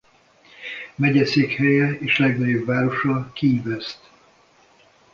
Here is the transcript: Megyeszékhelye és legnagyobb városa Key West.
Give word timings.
Megyeszékhelye 0.95 1.97
és 1.99 2.17
legnagyobb 2.19 2.65
városa 2.65 3.31
Key 3.33 3.61
West. 3.65 3.99